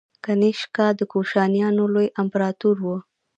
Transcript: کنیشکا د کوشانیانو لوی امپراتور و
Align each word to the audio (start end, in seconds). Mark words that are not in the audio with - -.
کنیشکا 0.25 0.87
د 0.99 1.01
کوشانیانو 1.11 1.83
لوی 1.93 2.07
امپراتور 2.21 2.75
و 2.81 2.85